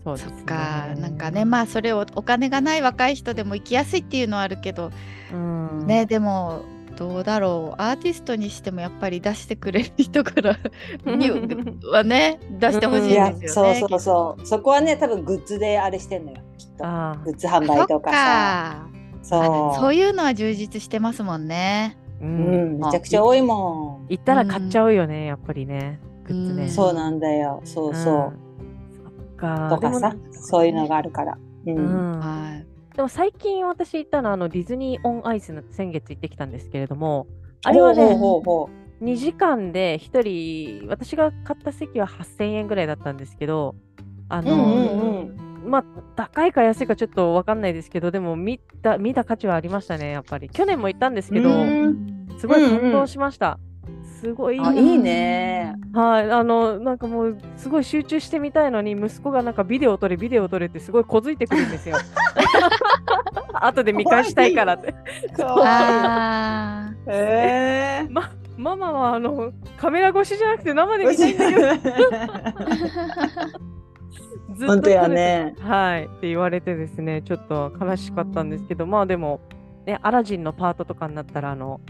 [0.04, 0.22] そうね。
[0.22, 0.88] そっか。
[0.98, 4.90] なんかねまあそれをお金がない若い人でも行きやすいっていうのはあるけど、
[5.32, 5.86] うん。
[5.86, 6.62] ねでも
[6.96, 7.82] どうだろう。
[7.82, 10.58] アーティストにしてもやっぱり出してくれる人から
[11.16, 11.30] に
[11.90, 13.48] はね出してほしいですよね。
[13.48, 14.46] そうそうそう。
[14.46, 16.38] そこはね多分グッズであれしてんのよ。
[16.58, 16.84] きっと。
[16.86, 18.86] あグッズ販売とか
[19.22, 19.80] そう。
[19.80, 21.96] そういうのは充実してますもんね。
[22.20, 22.76] ーううん。
[22.76, 24.06] ん、めちゃくちゃ多いもん。
[24.08, 26.00] 行ったら買っちゃうよね、やっぱりね。
[26.24, 26.62] グッズね。
[26.64, 26.68] うん。
[26.68, 27.60] そうなんだよ。
[27.64, 28.38] そうそう。
[29.42, 29.68] か。
[29.70, 31.36] とかさでも、そういうのがあるから。
[31.66, 31.76] うん。
[31.76, 32.66] うんはい。
[32.96, 37.26] でも最近私行ったのはあのディズニーオンアイスの先月行ってきたんですけれども、
[37.64, 38.70] あれはね、ほうほうほうほ
[39.02, 43.74] 2時間で1人、私が買った席は8000円ぐらいだったんですけど、
[44.28, 44.42] あう。
[44.42, 45.84] うの、んうんまあ、
[46.16, 50.50] 高いか安いかちょっとわかんないですけど、でも見た見た価値はありましたね、やっぱり。
[50.50, 53.58] 去年も行ったんですけど、うんすごい感動しました。
[54.22, 55.74] すごいあいいね。
[55.92, 61.96] はい、あの、なんかもう、すごい集中してみたいのに、息子がなんかビデオ撮れ、ビデオ撮れってすごいこづいてくるんですよ。
[63.52, 64.94] 後で見返したいからって。
[65.28, 65.34] うん。
[65.34, 67.12] かわあいい。
[67.12, 68.08] へえ。
[68.56, 71.60] ママはあのカメラ越しじゃなくて生で見たいんだけど、
[74.54, 75.56] ずっと本当やね。
[75.58, 79.40] はいって言われてですね、ちょっと悲しかったんですけど、まあでも、
[79.84, 81.80] ね、アラジンのパートとかになったら、あの、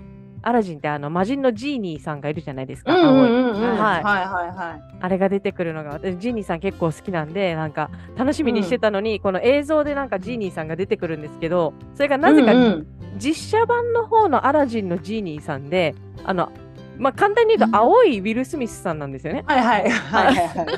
[0.42, 3.30] アラジンってあの魔人のジーニーさんがいるじゃないですか、青い。
[3.30, 3.80] はい。
[3.80, 4.04] はい。
[4.04, 12.18] はいはあれが出てくるのが、私ジーニーさん結構好きなんで、なんか楽しみにしてたのに、この映像でなんかジーニーさんが出てくるんですけど、それがい。
[12.18, 12.86] なぜかうんうん。
[13.18, 16.50] 実写版の方のアラジンのジーニーさんで、あの、
[16.98, 19.44] まあ、簡単に言うと青いウィル・スミスさんなんですよね。
[19.46, 20.68] はいはいはいはいはい。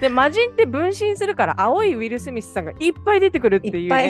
[0.00, 4.06] で、魔人って分身するから青いウィル・スミスさんがいっぱい出てくるっていう、ね、いっぱい。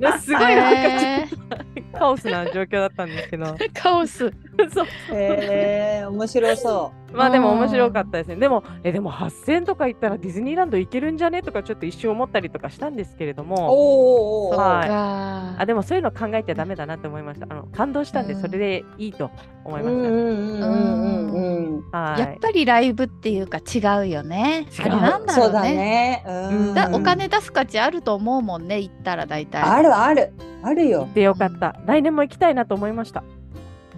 [0.00, 3.44] ねすごいなんかちょっへとカオスな状況だったんですけど。
[3.44, 4.32] ー カオス。
[4.72, 8.36] そうへえ面白そまあでも面白かったですね。
[8.36, 13.46] でも、えでも8000とか行ったらディズニーランド行けるんじゃねとかちょっと一瞬思ったりとかしたんですけれどう。
[13.46, 17.46] も、おーおーおーはいかあでもそういうの考えちゃダメだなって思いました。
[17.48, 19.30] あの感動したんでうんそれでいいと
[19.64, 21.90] 思いましうんうんうんうんうんうん。
[21.90, 21.98] た。
[21.98, 22.20] はい。
[22.20, 24.66] やっぱりライブっていうか違うよね。
[24.78, 25.74] 違うあれなんだろそうね。
[25.74, 26.24] ね。
[26.26, 29.62] うんだお金出す価値あると思うもんね行ったら大体。
[29.62, 31.08] あるあるあるよ。
[31.14, 31.76] でよかった。
[31.86, 33.24] 来年も行きたいなと思いました。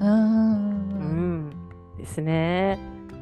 [0.01, 1.51] うんうん。
[1.99, 2.79] ですね。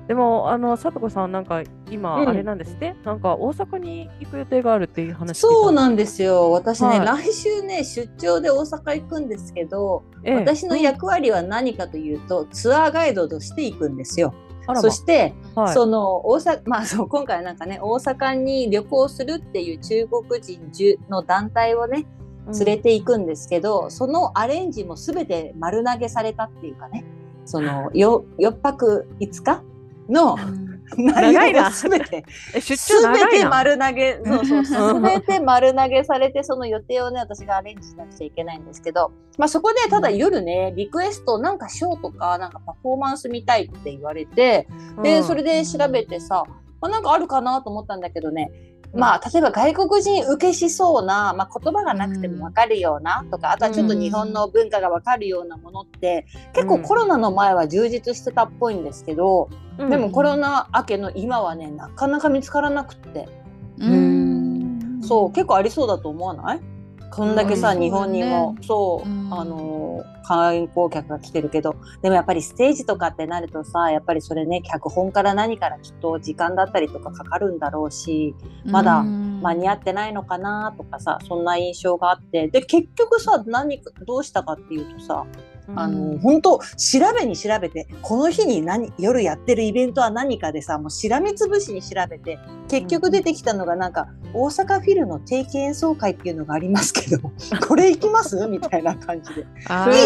[0.08, 2.96] でもあのさとこさんなんか今うんあれなんですね。
[3.04, 5.40] なんか大阪に行く予定があるっていう話。
[5.40, 6.50] そうなんですよ。
[6.50, 14.32] 私ね、はい来週ね出張で大阪行くんですけど、ええ私の役割は何かというとツアーガイドとして行くんですよ。
[14.76, 22.06] そして、はいその大阪 まあそう今回なんかね大阪に旅行するっていう中国人10の団体をね
[22.58, 27.04] 連れて行くんですけど、そのアレンジも全て丸投げされたっていうかね
[27.44, 29.62] そのよ4泊5日
[30.08, 30.36] の
[30.96, 31.68] 内容長いな。
[31.68, 32.24] を全て
[32.60, 33.44] すべて。
[33.44, 35.02] 丸投げ、そうそう、すうん。
[35.02, 44.66] べて丸投げされて、その予定をね、私がアレンジしなくちゃいけないんですけど、まあそこでただ夜ね、リクエスト、なんかショーとか、なんかパフォーマンス見たいって言われて、
[45.02, 45.24] で、うん。
[45.24, 46.44] それで調べてさ、
[46.80, 48.50] まあ、なんかあるかなと思ったんだけどね、
[48.94, 59.90] まあ、例えば外国人受けしそうな、まあ、言葉がなくてもわかるようなとか、あとはちょっと日本の文化がわかるようなものって、結構コロナの前は充実してたっぽいんですけど、うん。
[59.90, 63.28] でもコロナ明けの今はね、なかなか見つからなくって、
[63.78, 65.00] うん。
[65.02, 66.60] そう、結構ありそうだと思わない？
[67.10, 67.80] こんだけさ、うん。
[67.80, 69.28] 日本にも、そう、うん。
[69.32, 85.24] あのー、観光客が来てるけど、でもやっぱりステージとかってなるとさ、やっぱりそれね、脚本から何からきっと時間だったりとかかかるんだろうし、まだ間に合ってないのかなとかさ、そんな印象があって、で、結局さ、何か、どうしたかっていうとさ、
[85.76, 86.64] あうの、ん本当調
[87.18, 97.30] べに調べて、この日に何、夜やってるイベントは何かでさ、もうしらみつぶしに調べて、結局出てきたのがなんか、大阪フィルの定期演奏会っていうのがありますけど、
[97.66, 98.36] これ行きます？
[98.48, 99.40] みたいな感じで。
[99.40, 99.46] いい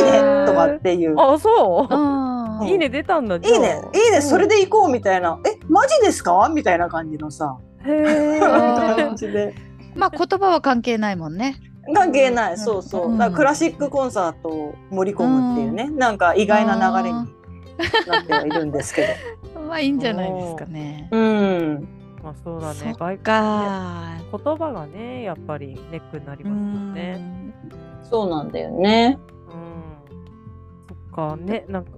[0.03, 1.15] ねとかっていう。
[1.19, 1.95] あ、そう。
[1.95, 1.99] う
[2.65, 3.37] んいいね出たんだ。
[3.37, 4.53] いいね、いいね、それで。
[4.57, 5.39] で行こうみたいな。
[5.47, 6.49] え、マジですか？
[6.55, 7.57] みたいな感じのさ。
[7.87, 9.03] へあえ。
[9.09, 9.55] 感じで。
[9.97, 11.57] まあ言葉は関係ないもんね。
[11.95, 13.11] 関係ない、うんそうそう。
[13.11, 19.17] うんだからクラシックコンサートを盛り込むっていうね、なんか意外な流れになってはいるんですけ
[19.69, 21.09] まあいいんじゃないですかね。
[21.11, 21.19] ど。
[21.19, 21.89] うん。
[22.23, 22.73] まあそうだ。
[22.75, 24.15] ね外か。
[24.31, 27.53] 言葉がね、やっぱりネックになりますもんね。
[28.03, 29.19] そうなんだよね。
[29.49, 30.87] うん。
[30.89, 31.91] そっかね、なんか。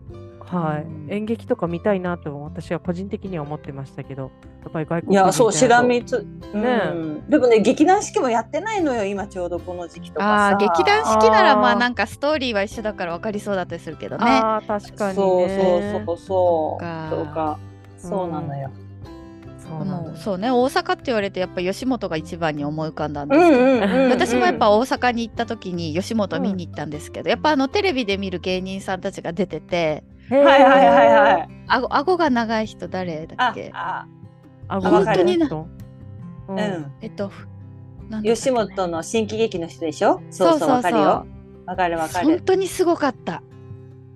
[0.47, 4.31] はい、うん演劇とか見たいなと私は個人的には思ってましたけど
[4.63, 6.55] やっぱり外国いや、そう、しらみつつ。
[6.55, 7.29] うねん。
[7.29, 10.27] でもね、劇団四季もやってないのよ、今ちょうどこの時期とかさ。
[10.27, 14.25] ああ劇団四季ならまあなんかストーリーは一緒だから分かりそうだったりするけどね。
[14.25, 16.81] ああ確かにそうねそうそうそう。
[16.81, 17.59] かそうか。
[17.99, 18.71] そうなのよ。
[19.59, 24.11] そうなんだもうそうね大阪って言われてやっぱ吉本が一番に思い浮かんだんでうすけど、んうんうんうん。
[24.11, 31.49] 私もやっぱ大阪に行った時に吉本見に行ったんですけど、やっぱあのテレビで見る芸人さんたちが出ててはいはいはいはい。
[31.69, 34.07] 顎顎が長い人誰だあっけ、あ、
[34.69, 34.79] あ。
[34.81, 35.25] わかる。
[35.27, 35.69] 本当
[36.49, 36.59] ううん。
[36.59, 36.93] ん。
[37.01, 37.31] えっとっ
[38.11, 38.35] たっけ？
[38.35, 40.21] 吉本の新喜劇の人でしょ？
[40.31, 41.27] そうそうわかるよ。
[41.67, 42.43] わかるわか本る。
[42.43, 43.43] 当にすごかった。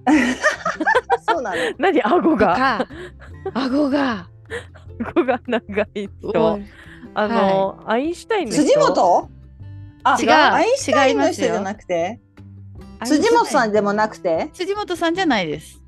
[1.29, 1.57] そうなの。
[1.79, 2.03] 何？
[2.03, 2.87] 顎とがか
[3.55, 4.29] 顎が。
[5.15, 6.61] 顎が長い人。
[7.15, 8.63] あの、アインシュタインの人？
[8.63, 9.31] 辻元？
[10.05, 10.31] あ、違う。
[10.31, 12.21] アインシュタインの人じゃなくて？
[13.05, 14.51] 辻本さんでもなくて？
[14.53, 15.83] 辻本さんじゃないです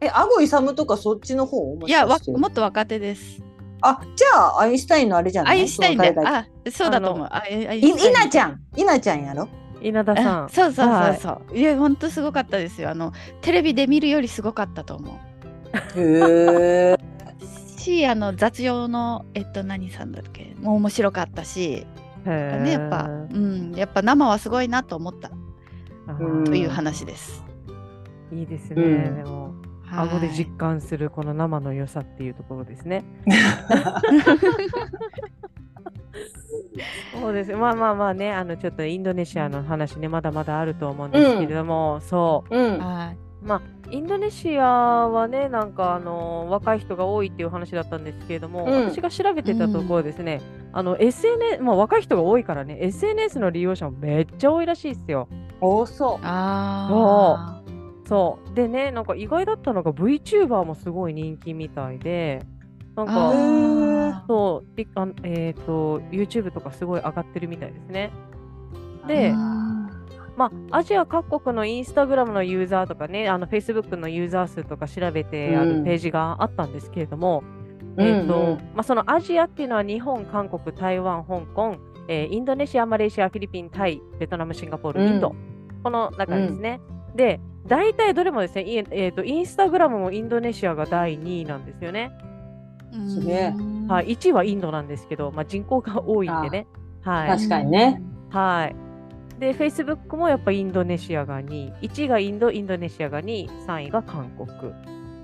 [0.00, 1.90] え、アゴイサムとかそっちの方もい？
[1.90, 3.42] やわもっと若手です。
[3.82, 5.58] あ、じゃあアインシュタインのあれじゃない？
[5.58, 6.14] アインシュタインで。
[6.26, 7.28] あそうだと思う。
[7.50, 8.26] いンシュタイン。
[8.26, 8.60] 稲ちゃん。
[8.76, 9.48] 稲ちゃんやろ？
[9.82, 10.44] 稲田さん。
[10.44, 12.90] あそうそうはいそうそう、い、や本当すごかったですよ。
[12.90, 16.00] あのテレビで見るよりすごかったと思う。
[16.00, 16.96] へえ。
[17.78, 20.54] しあの雑用のえっと何さんだっけ？
[20.60, 21.86] もう面白かったし、
[22.26, 25.30] ね、やっぱうんやっぱ生はすごいなと思った。
[26.44, 27.44] という話です、
[28.32, 29.16] いいですね、うん。
[29.16, 29.44] でも。
[29.44, 29.49] はい
[29.92, 33.04] 顎で実感するこの生の良さっていうところですね。
[37.12, 42.78] そうですまあまあまあねあのちょっとインドネシアの話ねまだまだあると思うんですけれども、そううん。
[42.78, 50.40] はいまあインドネシアはねなんかあの若い人が多いっていう話だったんですけれども、うん私が調べてたところですね、
[50.72, 55.28] あの SNS まあ若い人が多いからね SNS の利用者もめっちゃ多いらしいですよ。
[55.60, 56.18] 多そう。
[56.22, 57.59] あ
[58.10, 58.54] そう。
[58.54, 62.42] でねなんか意外だったのが VTuber もすごい人気みたいで
[62.96, 64.26] なんあかー。
[64.26, 68.10] そうであえっ、と YouTube とかすごい上がってるみたいですね。
[69.06, 69.36] であ
[70.36, 77.42] ままあ、アジア各国のインスタグラムのユーザーとかね、あのフェイスブックのユーザー数とか調べてあるページがあったんですけれども、
[77.96, 81.76] うんえーとうんうんまあ、そのアジアっていうのは日本、韓国、台湾、香港、
[82.08, 85.08] えーインドネシア、マレーシア、フィリピン、タイ、ベトナム、シンガポール、うん。
[85.14, 85.34] インド、
[85.82, 86.80] この中ですね。
[87.14, 92.10] で、大体どれもですね、いえーと、インスタグラムもインドネシアが第2位なんですよね。
[93.08, 96.66] すげえうんはい、1位はインドなんですけど、まあ、人口が多いんでね。
[97.02, 98.02] はい、確かにね。
[98.30, 98.76] はい。
[99.40, 104.48] で、Facebook もやっぱインドネシアが2位、1位がインド、インドネシアが2位、3位が韓国。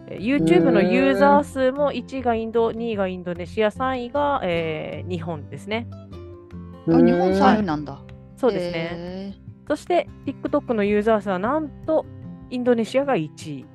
[0.08, 5.88] えー YouTube のユーザー数も1位がインド、2位がインドネシア、3位が、えー日本ですね。
[6.88, 8.00] あ日本うん3位なんだ。
[8.36, 8.72] そうですね。
[8.72, 9.34] ね。
[9.66, 12.06] そして TikTok のユーザー数はなんと
[12.50, 13.66] インドネシアが1位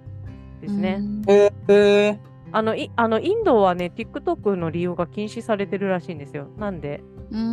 [0.62, 1.02] ですね。
[1.68, 2.18] え。
[2.54, 6.48] あのいあのインドはね、TikTok の利用が禁止されてるらしいんですよ。
[6.58, 7.04] なんで、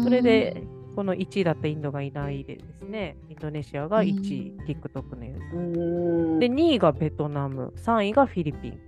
[0.03, 0.65] それで、
[0.97, 6.39] この1位だったインドがいないでですね、インドネシアが1位、うん TikTok のユー。
[6.39, 8.79] で、2位がベトナム、3位がフィリピン。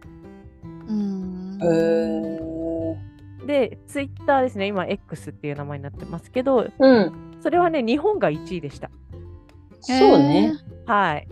[0.88, 1.66] うんへ
[3.44, 3.46] え。
[3.46, 7.12] で、ツイッターですね、今 X っていう名前になってますけど、うん。
[7.40, 8.90] それはね、日本が1位でした。
[9.80, 10.52] そうね。。
[10.86, 11.28] はい。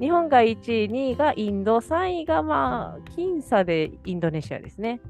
[0.00, 5.00] 日本が1位、2位がインド、3位がまあ、僅差でインドネシアですね。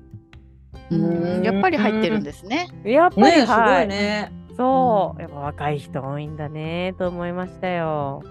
[0.91, 2.69] うんやっぱり入ってるんですね。
[2.85, 4.33] やっぱり、ねすごはいね。
[4.57, 8.23] そう、やっぱ若い人多いんだねと思いましたよ。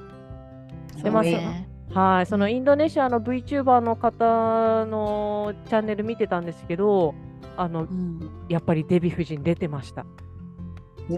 [1.02, 7.14] でまあそうねはい、そのインドネシアの VTuber の方のチャンネル見てたんですけど、
[7.56, 10.06] あのうんやっぱりデヴィ夫人出てました。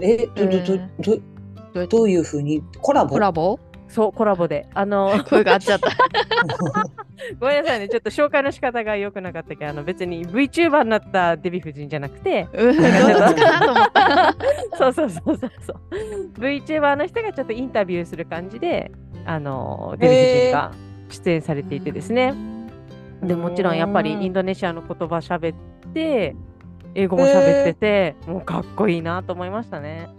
[0.01, 0.77] え、ど、ど、ど、
[1.17, 1.21] ど、
[1.87, 2.63] どういうふうに？
[2.81, 3.09] コラボ？
[3.11, 3.59] コラボ？
[3.87, 4.67] そう、コラボで。
[4.73, 5.89] あの、 声が合っちゃった。
[7.39, 12.47] ごめんなさいね、ちょっと紹介の仕方が良くなかったけど、あの別に VTuber になったデヴィ夫人じゃなくて。
[14.77, 15.77] そうそうそうそうそう。
[16.39, 18.91] VTuber の人がちょっとインタビューする感じで、
[19.25, 20.71] あのデヴィ夫人が
[21.09, 22.33] 出演されていてですね。
[23.23, 25.57] でもちろんやっぱりインドネシアの言葉喋っ
[25.93, 26.35] て、
[26.95, 30.09] 英語も喋ってて、もうかっこいいなと思いましたね。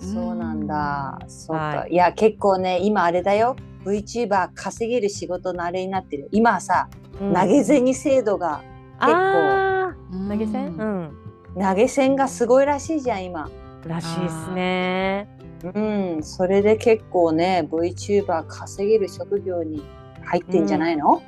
[0.00, 1.18] そうなんだ。
[1.28, 3.56] そうか。、はいや、結構ね、今あれだよ。
[3.84, 6.28] VTuber 稼げる仕事のあれになってる。
[6.32, 6.88] 今はさ、
[7.20, 8.62] うん投げ銭制度が、
[8.98, 10.76] 結構投げ銭？
[10.76, 11.12] うん。
[11.54, 13.50] 投げ銭がすごいらしいじゃん、今。
[13.86, 15.28] らしいっすね。
[15.74, 15.80] う
[16.18, 19.82] ん、それで結構ね、VTuber 稼げる職業に
[20.24, 21.22] 入ってんじゃないの、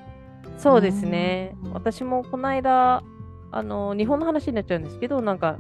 [0.57, 1.73] そうですねうん。
[1.75, 3.03] 私もこの間、
[3.51, 5.59] あの日本の話になっちゃうんですけど、なんか、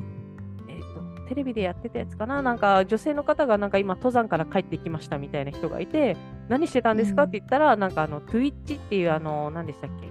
[1.32, 6.14] テレビでやってたやつかな、なんか女性の方がなんか今、登山から帰ってきましたみたいな人がいて、
[6.50, 7.22] 何してたんですか？
[7.22, 7.28] うん。
[7.30, 10.08] って言ったら、なんかあの Twitch っていう、あの何でしたっけ、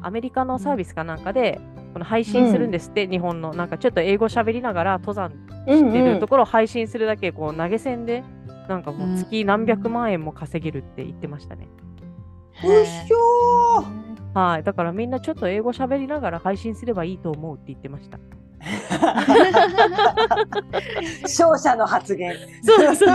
[0.00, 1.60] アメリカのサービスかなんかで、
[1.92, 5.32] この配信するんですって、日本の、なんかちょっと英語喋りながら登山
[5.66, 8.24] うんしてるところを配信するだけ、こう投げ銭で、
[8.66, 11.68] なんかもう月何百万円も稼げるって言ってましたね。
[12.64, 14.38] うっひょー！
[14.38, 18.18] はい、だからみんなちょっと英語喋りながら配信すればいいと思うって言ってました。
[21.22, 22.34] 勝者の発言。
[22.62, 23.08] そうそう。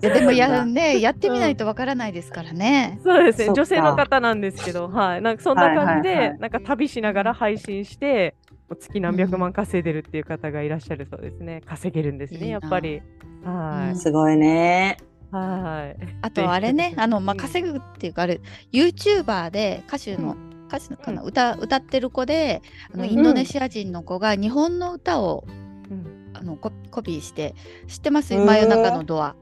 [0.00, 2.98] でもや,、ね、やってみないとわからないですからね。
[3.02, 8.34] そうですね、女性の方なんですけど、はい、なんかそんな感じで、はいはいはいなんか旅しながら配信して、
[8.80, 11.62] 月何百万稼いでるっていう方がいらっしゃるそうですね。
[11.64, 13.02] 稼げるんですね、いいなやっぱり。
[13.44, 13.96] はうんい。
[13.96, 14.96] すごいね。
[15.30, 16.02] はい。
[16.20, 18.40] あとあれね、 あの、まあ、うん稼ぐっていうか、あれ、
[18.72, 20.36] YouTuber で歌手の、
[20.72, 22.62] 歌手のかな、歌、歌ってる子で、
[22.94, 23.10] あのうん。
[23.10, 25.44] インドネシア人の子が日本の歌を、
[25.90, 26.30] うん。
[26.34, 27.54] あのココピーして、
[27.88, 28.34] 知ってます？
[28.34, 29.34] 真夜中のドアっ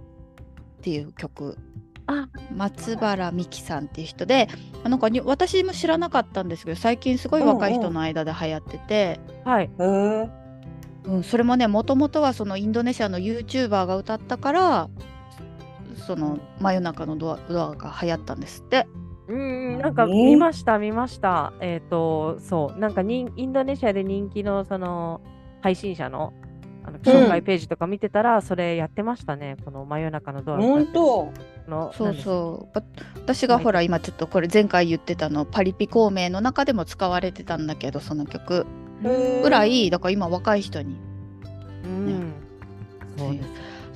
[0.83, 1.57] ていう曲。
[2.07, 4.49] あ、松原美樹さんっていう人で、
[4.83, 9.65] あなんかに私も知らなかったんですけど、最近すごい若い人の間で流行ってて、はい。
[9.67, 10.31] へー。
[11.05, 14.91] うん、それもねもともとはそのインドネシアの YouTuber が歌ったから
[16.07, 18.87] その真夜中のドアドアが流行ったんですって。
[19.31, 21.53] うん、なんか何見ました、見ました。
[21.61, 25.21] えっ、と、そう、なんかにインドネシアで人気のその
[25.61, 26.33] 配信者の
[26.83, 31.33] あの紹介ページとか見てたら、それやってましたね、この真夜中のドア本当？
[31.69, 31.93] の。
[31.93, 32.15] そうう。
[32.17, 38.67] そうわ私がほら今ちょっとこれ前回言ってたのパリピ孔明の中でも使われてたんだけどその曲
[39.03, 40.99] ぐらいだから今若い人に
[41.85, 42.33] うん。
[43.17, 43.49] そうです。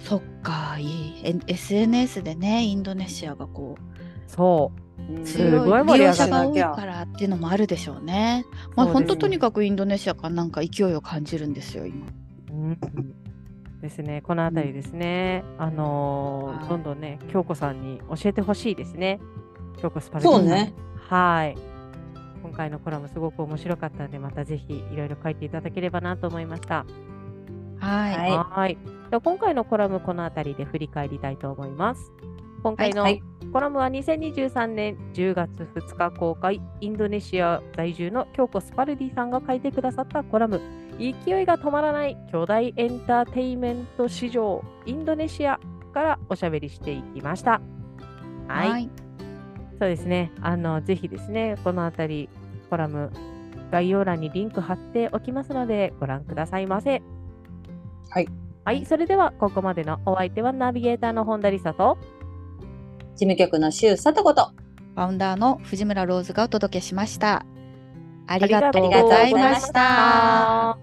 [0.08, 4.83] そっかいいえ SNS でねインドネシアがこうそう。
[5.10, 8.44] うんす強ごい盛り上がるからっていうのもあるでしょうね。
[8.74, 12.06] まあ本当とにかくインドネシアからなんか勢いを感じるんですよ今。
[12.50, 12.78] うん
[13.82, 19.20] ですね、このあたりですね、あのーはいどんどんね、京子さんに教えてほしいですね。
[19.78, 20.72] 京子スパルタさんそうね。
[20.96, 21.56] はい。
[22.42, 26.86] 今回のコラムすごく面白かったので、またぜひいろいろ書いていただければなと思いました。
[27.78, 28.30] はい。
[28.30, 28.78] はい
[29.10, 32.10] 今回のコラムこの辺りで振り返りたいと思います。
[32.64, 40.60] 今回のはいコラムは2023年10月2日公開、インドネシア在住の京子スパルディさんが書いてくださったコラム、
[40.98, 45.60] 勢いが止まらない巨大エンターテインメント市場、インドネシア
[45.92, 47.60] からおしゃべりしていきました。
[48.48, 48.70] はい。
[48.70, 48.90] はい。
[49.78, 50.32] そうですね。
[50.40, 52.28] あの、ぜひですね、このあたり、
[52.70, 53.12] コラム、
[53.70, 57.02] 概要欄にリンク貼っておきますので、ご覧くださいませ。
[58.10, 58.26] はい。
[58.64, 61.98] はい、それでは、ここまでのお相手はナビゲーターの本田理沙と、
[63.14, 64.50] 事務局の周佐とこと。
[64.94, 67.44] ファウンダーの藤村ローズがお届けしました。
[68.26, 70.78] あありがとうございましたた。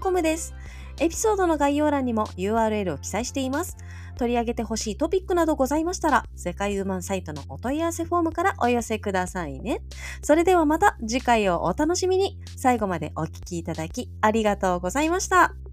[0.00, 0.54] .com です。
[0.98, 3.76] エピソードの概要欄にも URL を記載しています。
[4.16, 9.82] 取り上げてほしいトピックなどございましたら、世界ウーマンサイトのお問い合わせフォームからお寄せくださいね。
[10.22, 12.38] それではまた次回をお楽しみに。
[12.56, 15.63] 最後までお聴きいただきありがとうございました。